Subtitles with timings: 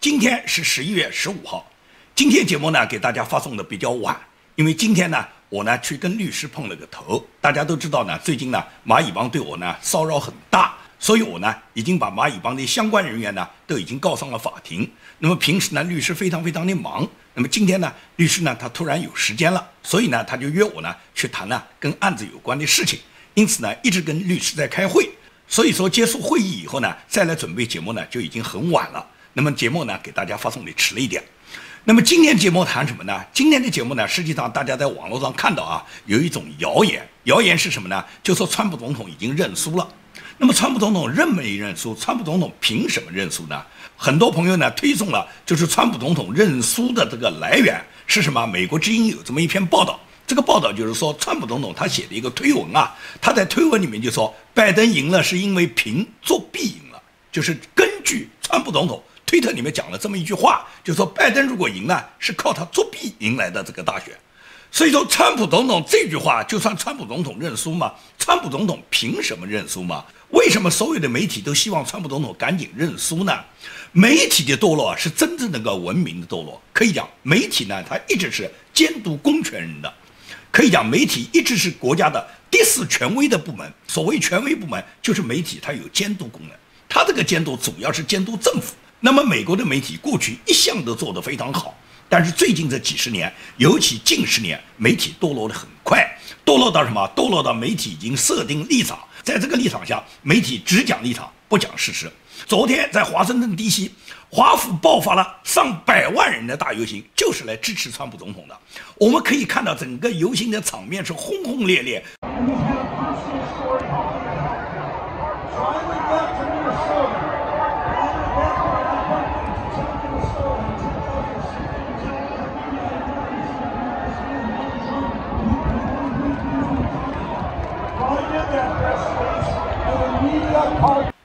[0.00, 1.70] 今天是十一月十五号，
[2.14, 4.18] 今天节目呢给大家发送的比较晚，
[4.54, 7.22] 因为今天呢我呢去跟律师碰了个头。
[7.38, 14.90] 大家都知道呢，最近呢蚂蚁帮对我呢骚扰很大，所以我呢已经把蚂蚁帮的相关人员呢都已经告上了法庭。
[15.18, 22.98] 那么平时呢律师非常非常的忙，那么今天呢律师呢他突然有时间了，所以呢他就约我呢去谈呢跟案子有关的事情，
[23.34, 25.06] 因此呢一直跟律师在开会。
[25.46, 29.06] 所以说结束会议以后呢再来准备节目呢就已经很晚了。
[29.32, 31.22] 那么节目呢，给大家发送的迟了一点。
[31.84, 33.24] 那么今天节目谈什么呢？
[33.32, 38.04] 今天的节目呢，实际上大家在网络上看到啊，有一种谣言，谣言是什么呢？
[38.22, 39.88] 就说川普总统已经认输了。
[40.36, 41.94] 那么川普总统认没认输？
[41.94, 43.62] 川普总统凭什么认输呢？
[43.96, 48.46] 很多朋友呢推送了，就是川普总统认输的这个来源是什么？
[48.46, 57.00] 美国之音有这么一篇报道，这个报道就是说，川普总统他写的一个推文啊，他在推文里面就说，拜登赢了是因为凭作弊赢了，
[57.32, 59.02] 就是根据川普总统。
[59.30, 64.12] 推特里面讲了这么一句话，就说拜登如果赢了，是靠他作弊赢来的这个大选。
[64.72, 67.94] 所以说，川普总统这句话，就算川普总统认输吗？
[68.18, 70.04] 川普总统凭什么认输吗？
[70.30, 73.32] 为什么所有的媒体都希望川普总统赶紧认输呢？
[73.92, 76.60] 媒体的堕落是真正那个文明的堕落。
[76.72, 79.94] 可以讲，媒体呢，它一直是监督公权人的。
[80.50, 83.72] 可以讲，媒体一直是国家的第四权威的部门。
[83.86, 86.50] 所谓权威部门，就是媒体，它有监督功能。
[86.88, 88.74] 它这个监督主要是监督政府。
[89.02, 91.74] 那么，美国的媒体过去一向都做得非常好，
[92.06, 96.06] 但是最近这几十年，尤其近十年，媒体堕落得很快，
[96.44, 97.10] 堕落到什么？
[97.16, 102.12] 堕落到媒体已经设定立场，在这个立场下，媒体只讲立场，不讲事实。
[102.46, 103.90] 昨天在华盛顿 D.C.，
[104.28, 108.58] 华府爆发了上百万人的大游行，就是来支持川普总统的。
[108.96, 112.04] 我们可以看到，整个游行的场面是轰轰烈烈。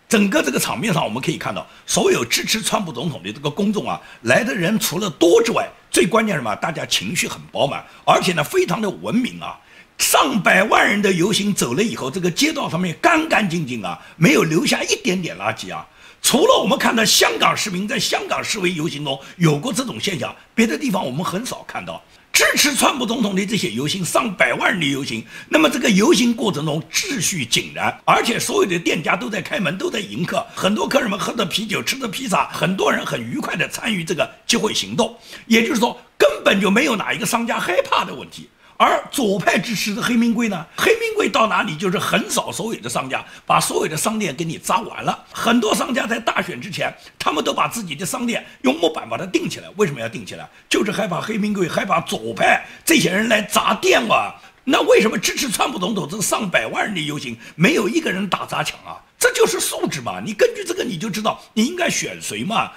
[0.07, 6.55] 整个这个场面上，我们可以看到，所有支持川普总统的这个公众啊，来的人除了多之外，最关键什么？
[6.57, 9.59] 大家情绪很饱满，而且呢，非常的文明啊。
[9.97, 15.85] 上百万人的游行走了以后，这个街道上面干干净净啊，没有留下一点点垃圾啊。
[16.25, 22.03] 除了我们看到香港市民在香港示威游行中有过这种现象，别的地方我们很少看到。
[22.33, 35.15] 支持川普总统的这些游行，上百万人的游行，那么这个游行过程中秩序井然，而且所有的店家都在开门，都在迎客，很多客人们喝着啤酒，吃着披萨，很多人很愉快地参与这个集会行动，
[35.45, 38.49] 也就是说，根本就没有哪一个商家害怕的问题。
[38.77, 40.65] 而左派支持的黑名贵呢？
[40.75, 45.25] 黑名贵到哪里就是横扫所有的商家，把所有的商店给你砸完了。
[45.31, 49.69] 很多商家在大选之前，他们都把自己的商店用木板把它钉起来。
[49.77, 50.49] 为什么要钉起来？
[50.67, 54.35] 就是害怕黑名贵，害怕左派这些人来砸店啊。
[54.65, 58.99] 那为什么支持川普总统这上百万人的游行，没有一个人打砸抢啊？
[59.17, 60.19] 这就是素质嘛！
[60.23, 62.71] 你根据这个你就知道你应该选谁嘛。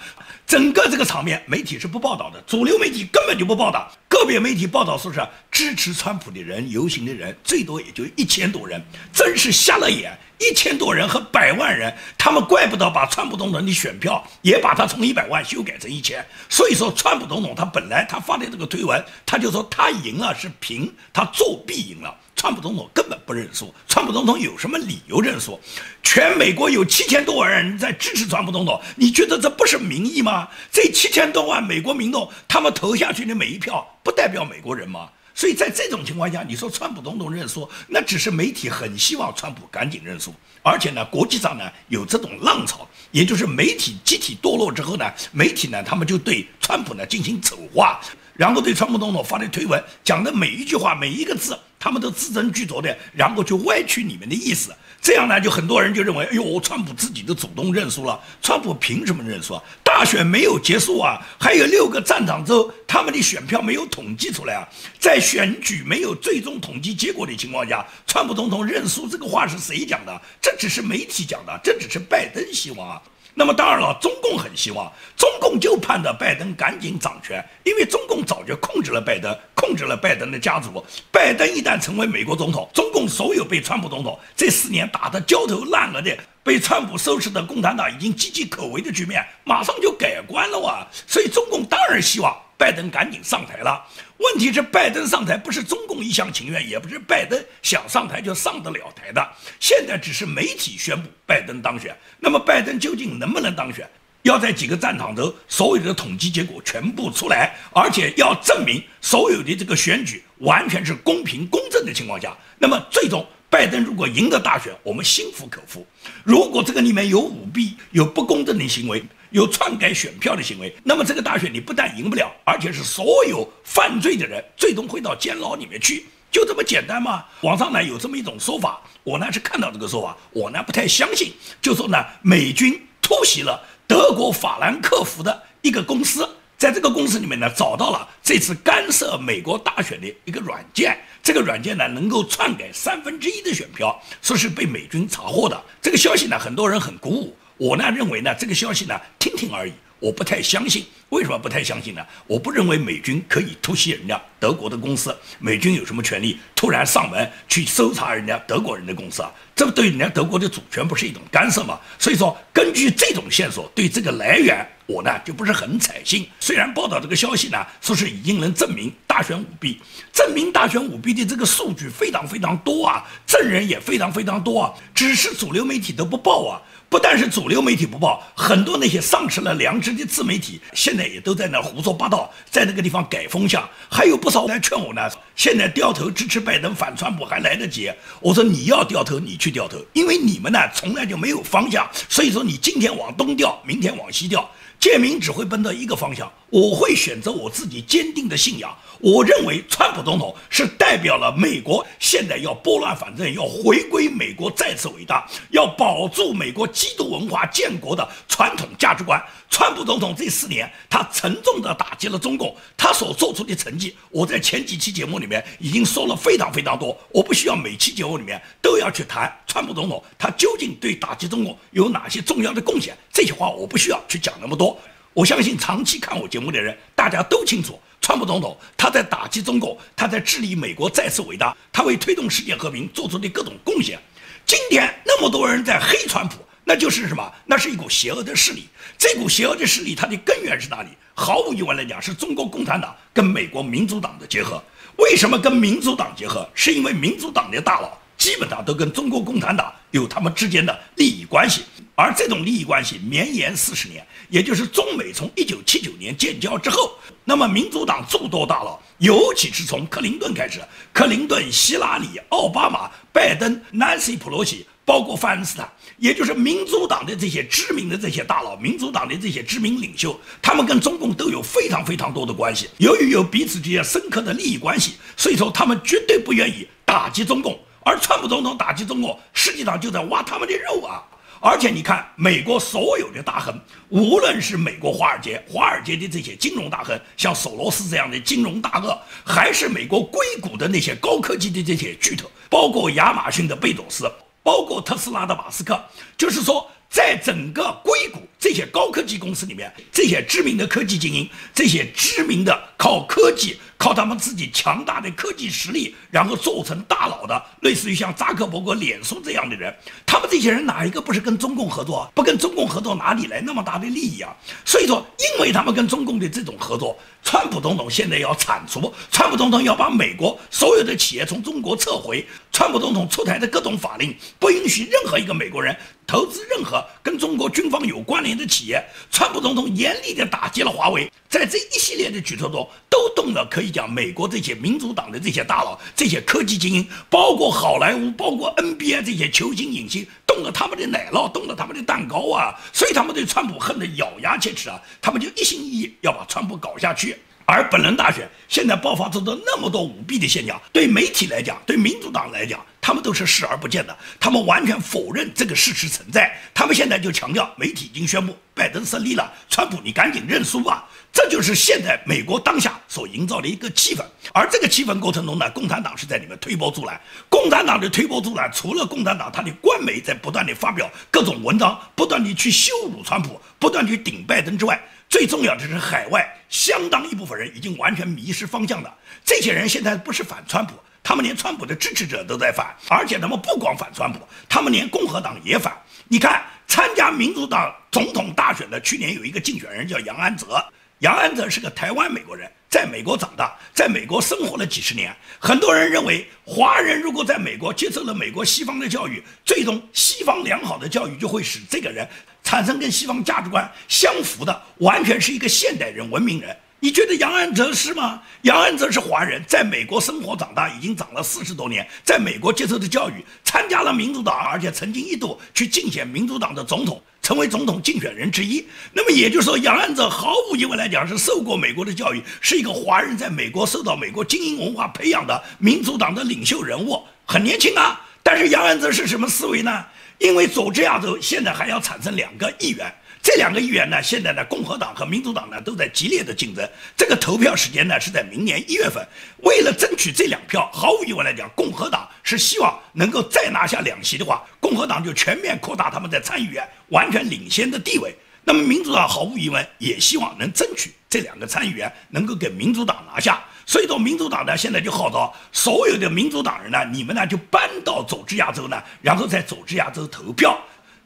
[0.47, 3.91] 整个这个场面，媒体是不报道的，主流媒体根本就不报道。
[4.19, 10.17] 个别媒体报道说是支持川普的人游行的人最多也就一千多人，真是瞎了眼！
[10.39, 16.25] 一千多人和百万人，他们怪不得把川普总统的选票也把他从一百万修改成一千。
[16.49, 22.15] 所以说，川普总统他本来他发的这个推文，他就说他赢了是平他作弊赢了。
[22.37, 25.59] 川普总统根本不认输，川普总统有什么理由认输？
[26.05, 30.47] 全美国有七千多万人在支持川普总统，你觉得这不是民意吗？
[30.71, 35.09] 这七千多万美国民众，他们投下去的每一票，不代表美国人吗？
[35.35, 48.01] 所以在这种情况下，你说川普总统认输，那只是媒体很希望川普赶紧认输，而且呢，国际上呢有这种浪潮，也就是媒体集体堕落之后呢，媒体呢他们就对川普呢进行丑化。
[48.35, 54.75] 然后对川普总统发的推文讲的每一句话每一个字，他们都字斟句酌的，然后就歪曲里面的意思。
[55.01, 58.21] 这样呢，就很多人就认为，哎呦，川普自己都主动认输了。
[58.43, 59.63] 川普凭什么认输啊？
[59.85, 64.67] 大选没有结束啊，还有六个战场州，他们的选票没有统计出来啊。
[64.99, 70.21] 在选举没有最终统计结果的情况下，川普总统认输这个话是谁讲的？
[70.43, 73.01] 这只是媒体讲的，这只是拜登希望啊。
[73.35, 80.85] 那么当然了，中共很希望，中共就盼着拜登赶紧掌权，因为中共早就控制了拜登，控制了拜登的家族。
[81.13, 90.87] 拜登一旦成为美国总统，中共所有被川普总统这四年打得焦头烂额的、被川普收拾的共产党已经岌岌可危的局面，马上就改观了哇！
[91.07, 92.37] 所以中共当然希望。
[92.59, 93.87] 拜登赶紧上台了。
[94.19, 99.27] 问题是，拜登上台不是中共一厢情愿，也不是拜登想上台就上得了台的。
[99.61, 103.89] 现在只是媒体宣布拜登当选，那么拜登究竟能不能当选？
[104.23, 115.87] 要在几个战场中所有的统计结果全部出来，而且要证明所有的这个选举完全是公平公正的情况下，那么最终拜登如果赢得大选，我们心服口服；
[116.25, 126.07] 如果这个里面有舞弊、有不公正的行为、有篡改选票的行为，那么这个大选你不但赢不了，而且是所有犯罪的人最终会到监牢里面去。
[126.31, 127.25] 就这么简单吗？
[127.41, 131.33] 网上呢有这么一种说法，我呢是看到这个说法，我呢不太相信。
[131.63, 136.29] 就说呢，美军突袭了德国法兰克福的一个公司，
[136.59, 145.59] 在这个公司里面呢找到了这次干涉美国大选的一个软件，这个软件呢能够篡改三分之一的选票，说是被美军查获的。
[145.81, 149.73] 这个消息呢很多人很鼓舞，我呢认为呢这个消息呢听听而已。
[150.01, 152.07] 我不太相信，为什么不太相信呢？
[152.29, 159.33] 我不认为美军可以突袭人家德国的公司，美军有什么权利突然上门去搜查人家德国人的公司啊？
[159.57, 161.81] 这不对人家德国的主权不是一种干涉吗？
[161.99, 166.27] 所以说，根据这种线索，对这个来源，我呢就不是很采信。
[166.41, 169.79] 虽然报道这个消息呢，说是已经能证明大选舞弊，
[170.13, 176.61] 证明大选舞弊的这个数据非常非常多啊，证人也非常非常多啊，只是主流媒体都不报啊。
[176.91, 183.69] 不但是主流媒体不报，很多那些丧失了良知的自媒体，现在也都在那胡说八道，在那个地方改风向。
[183.91, 185.03] 还有不少来劝我呢，
[185.37, 187.93] 现在掉头支持拜登反川普还来得及。
[188.21, 194.51] 我说你要掉头，你去掉头，因为你们呢从来就没有方向，所以说你今天往东掉，明天往西掉。
[194.79, 198.77] 建民只会奔到一个方向，我会选择我自己坚定的信仰。
[199.01, 209.23] 我认为川普总统是代表了美国现在要拨乱反正，要回归美国再次伟大，要保住美国基督文化建国的传统价值观。
[209.51, 224.79] 川普总统这四年，他沉重地打击了中共，他所做出的成绩，我在前几期节目里面已经说了非常非常多，我不需要每期节目里面都要去谈川普总统他究竟对打击中共有哪些重要的贡献，这些话我不需要去讲那么多。
[225.13, 233.99] 我相信长期看我节目的人，大家都清楚，川普总统他在打击中共，他在治理美国再次伟大，他为推动世界和平做出的各种贡献。
[234.47, 236.37] 今天那么多人在黑川普。
[236.63, 237.33] 那就是什么？
[237.45, 238.69] 那是一股邪恶的势力。
[238.97, 240.91] 这股邪恶的势力，它的根源是哪里？
[241.13, 244.63] 毫无疑问来讲，是中国共产党跟美国民主党的结合。
[244.99, 246.49] 为什么跟民主党结合？
[246.55, 251.63] 是因为民主党的大佬基本上都跟中国共产党有他们之间的利益关系，
[251.95, 256.93] 而这种利益关系绵延四十年，也就是中美从一九七九年建交之后，
[257.25, 260.61] 那么民主党诸多大佬，尤其是从克林顿开始，
[260.93, 264.67] 克林顿、希拉里、奥巴马、拜登、南希·普洛西。
[264.89, 272.71] 包括范恩斯坦，也就是民主党的这些知名的这些大佬，民主党的这些知名领袖，他们跟中共都有非常非常多的关系。
[272.79, 277.61] 由于有彼此之间深刻的利益关系，所以说他们绝对不愿意打击中共。
[277.89, 281.03] 而川普总统打击中国，实际上就在挖他们的肉啊！
[281.41, 283.59] 而且你看，美国所有的大亨，
[283.89, 288.95] 无论是美国华尔街、华尔街的这些金融大亨，像索罗斯这样的金融大鳄，
[289.25, 294.07] 还是美国硅谷的那些高科技的这些巨头，包括亚马逊的贝佐斯。
[294.43, 295.79] 包括特斯拉的马斯克，
[296.17, 303.59] 就是说，在整个硅谷这些高科技公司里面，这些知名的科技精英，这些知名的靠科技。
[303.79, 309.73] 靠他们自己强大的科技实力，然后做成大佬的，类似于像扎克伯格、脸书这样的人，
[310.05, 312.11] 他们这些人哪一个不是跟中共合作？
[312.13, 314.35] 不跟中共合作，哪里来那么大的利益啊？
[314.65, 328.85] 所以说，因为他们跟中共的这种合作，川普总统现在要铲除，川普总统要把美国所有的企业从中国撤回，川普总统出台的各种法令，不允许任何一个美国人投资任何跟中国军方有关联的企业。
[329.13, 333.69] 川普总统严厉地打击了华为，在这一系列的举措中，都动了可以。
[333.71, 342.59] 讲美国这些民主党的这些大佬、这些科技精英，包括好莱坞、包括 NBA 这些球星影星，动了他们的奶酪，动了他们的蛋糕啊！
[342.73, 344.81] 所以他们对川普恨得咬牙切齿啊！
[345.01, 347.17] 他们就一心一意要把川普搞下去。
[347.45, 356.35] 而本轮大选现在爆发出的那么多舞弊的现象，对媒体来讲，对民主党来讲，他们都是视而不见的，他们完全否认这个事实存在。
[356.55, 360.89] 他们现在就强调，媒体已经宣布拜登胜利了，川普你赶紧认输吧。
[361.13, 364.05] 这就是现在美国当下所营造的一个气氛。
[364.33, 367.01] 而这个气氛过程中呢，共产党是在里面推波助澜。
[367.29, 378.95] 共产党的推波助澜，除了共产党他的官媒在不断的发表各种文章，不断的去羞辱川普，不断去顶拜登之外，最重要的是海外相当一部分人已经完全迷失方向了。
[379.25, 380.75] 这些人现在不是反川普，
[381.09, 385.75] 他们连川普的支持者都在反，而且他们不光反川普，他们连共和党也反。
[386.07, 390.63] 你看，参加民主党总统大选的去年有一个竞选人叫杨安泽，
[390.99, 395.17] 杨安泽是个台湾美国人，在美国长大，在美国生活了几十年。
[395.39, 402.07] 很多人认为，华人如果在美国接受了美国西方的教育，最终西方良好的教育就会使这个人
[402.45, 406.55] 产生跟西方价值观相符的，完全是一个现代人、文明人。
[406.81, 408.23] 你觉得杨安泽是吗？
[408.43, 418.65] 杨安泽是华人，在美国生活长大，已经长了四十多年，在美国接受的教育，参加了民主党，而且曾经一度去竞选民主党的总统，成为总统竞选人之一。
[418.93, 428.01] 那么也就是说，杨安泽毫无疑问来讲是受过美国的教育，是一个华人在美国受到美国精英文化培养的民主党的领袖人物，很年轻啊。
[428.23, 429.85] 但是杨安泽是什么思维呢？
[430.19, 432.95] 因为佐治亚州现在还要产生两个议员。
[433.23, 436.67] 这两个议员呢，现在呢，共和党和民主党呢都在激烈的竞争。
[436.97, 439.07] 这个投票时间呢是在明年一月份。
[439.43, 448.15] 为了争取这两票，毫无疑问来讲，共和党是希望能够再拿下两席的话，共和党就全面扩大他们在参议院完全领先的地位。
[448.45, 453.45] 那么民主党毫无疑问也希望能争取这两个参议员能够给民主党拿下。
[453.67, 460.59] 所以说，民主党呢现在就号召所有的民主党人呢，你们呢就搬到佐治亚州呢，然后在佐治亚州投票。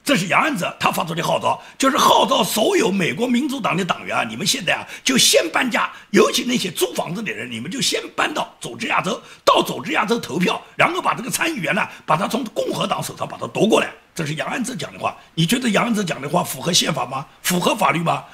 [0.04, 13.88] 这是杨安泽他发出的号召，就是号召所有美国民主党的党员啊，你们现在啊就先搬家，尤其那些租房子的人，你们就先搬到佐治亚州，到佐治亚州投票，然后把这个参议员呢，把他从共和党手上把他夺过来。
[14.14, 17.24] 这是杨安泽讲的话，你觉得杨安泽讲的话符合宪法吗？
[17.40, 18.24] 符合法律吗？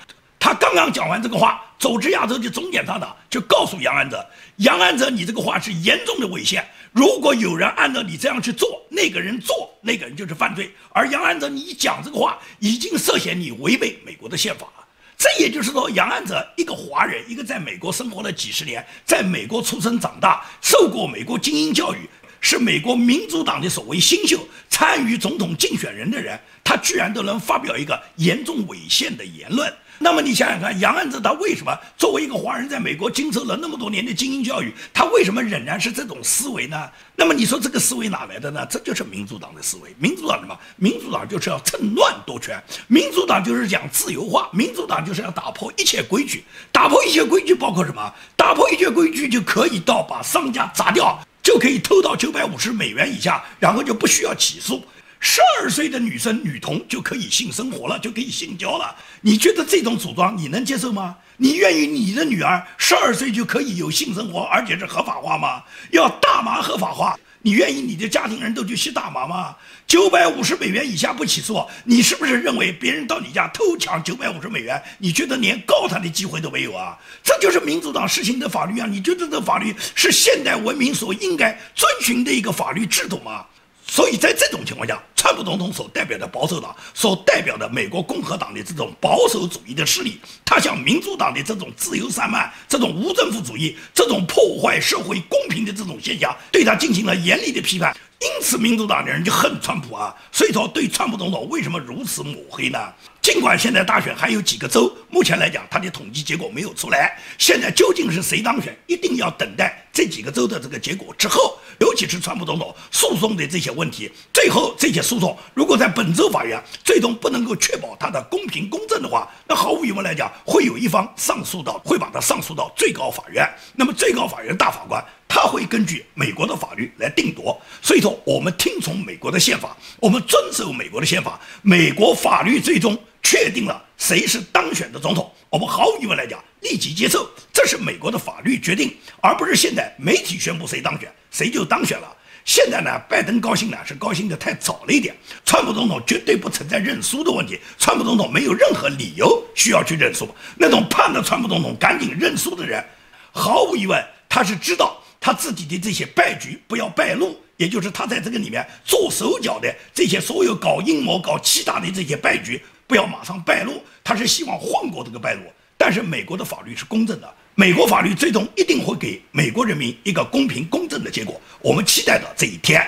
[0.41, 4.25] 他刚刚讲完这个话，佐治亚州的中检察长就告诉杨安泽
[4.59, 6.67] ：“杨安泽，你这个话是严重的违宪。
[6.93, 10.71] 如果有人按照你这样去做，那个人做，那个人就是犯罪。
[10.91, 14.85] 而杨安泽，你讲这个话已经涉嫌你违背美国的宪法了。
[15.17, 22.09] 这也就是说，杨安泽一个华人，一个在美国生活了几十年，在美国出生长大，受过美国精英教育，
[22.41, 36.89] 是美国民主党的所谓新秀，参与总统竞选人的人，他居然都能发表一个严重违宪的言论。”那么你想想看，杨安泽他为什么作为一个华人，在美国经受了那么多年的精英教育，他为什么仍然是这种思维呢？
[37.17, 38.65] 那么你说这个思维哪来的呢？
[38.71, 39.93] 这就是民主党的思维。
[39.99, 40.57] 民主党什么？
[40.77, 46.45] 民主党就是要趁乱夺权，民主党就是讲自由化，民主党就是要打破一切规矩。
[46.71, 48.15] 打破一切规矩包括什么？
[48.37, 54.85] 打破一切规矩就可以到把商家砸掉，就可以偷到九百五十美元以下，然后就不需要起诉。
[55.21, 58.95] 十二岁的女生、女童就可以性生活了，就可以性交了。
[59.23, 61.17] 你觉得这种组装你能接受吗？
[61.39, 65.63] 你愿意你的女儿十二岁就可以有性生活，而且是合法化吗？
[65.91, 69.57] 要大麻合法化，你愿意你的家庭人都去吸大麻吗？
[69.87, 76.99] 九百五十美元以下不起诉，你是不是认为别人到你家偷抢九百五十美元，你觉得连告他的机会都没有啊？
[77.23, 78.87] 这就是民主党实行的法律啊！
[78.87, 83.47] 你觉得这法律是现代文明所应该遵循的一个法律制度吗？
[83.91, 97.97] 所以在这种情况下，川普总统所代表的保守党，所代表的美国共和党的这种保守主义的势力，他向民主党的这种自由散漫、这种无政府主义、这种破坏社会公平的这种现象，对他进行了严厉的批判。
[98.21, 100.15] 因此，民主党的人就恨川普啊。
[100.33, 102.79] 所以说，对川普总统为什么如此抹黑呢？
[103.23, 107.17] 尽管现在大选还有几个州，目前来讲，他的统计结果没有出来。
[107.39, 111.59] 现在究竟是谁当选，一定要等待这几个州的这个结果之后。
[111.81, 123.49] 尤其是川普总统诉讼的这些问题，最后这些诉讼如果在本州法院最终不能够确保它的公平公正的话，那毫无疑问来讲，会有一方上诉到，会把它上诉到最高法院。
[123.75, 127.61] 那么最高法院大法官他会根据美国的法律来定夺。
[127.81, 132.97] 所以说，我们听从美国的宪法，我们遵守美国的宪法，美国法律最终。
[133.21, 142.17] 确定了谁是当选的总统，我们毫无疑问来讲，立即接受，这是美国的法律决定，而不是现在媒体宣布谁当选，谁就当选了。
[142.45, 145.15] 现在呢，拜登高兴呢是高兴的太早了一点，
[145.47, 150.29] 川普总统绝对不存在认输的问题，川普总统没有任何理由需要去认输。
[150.59, 152.85] 那种盼着川普总统赶紧认输的人，
[153.33, 162.63] 毫无疑问他是知道他自己的这些败局不要败露，也就是他在这个里面做手脚的这些所有搞阴谋、搞欺诈的这些败局。
[162.87, 165.43] 不要马上败露，他是希望混过这个败露。
[165.79, 171.41] 但是美国的法律是公正的，美国法律最终一定会给美国人民一个公平公正的结果。
[171.63, 172.87] 我们期待着这一天。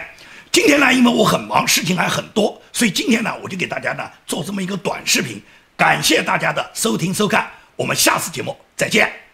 [0.52, 5.40] 今天呢，因为我很忙，事情还很多，所以今天呢，我就给大家呢做这么一个短视频。
[5.76, 9.29] 感谢大家的收听收看，我们下次节目再见。